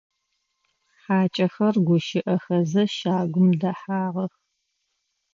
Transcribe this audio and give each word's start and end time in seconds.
Хьакӏэхэр 1.01 1.75
гущыӏэхэзэ 1.85 2.83
щагум 2.95 3.49
дэхьагъэх. 3.59 4.33